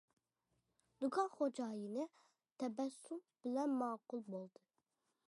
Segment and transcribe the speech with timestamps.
[1.03, 2.07] دۇكان خوجايىنى
[2.63, 4.65] تەبەسسۇم بىلەن ماقۇل بولدى.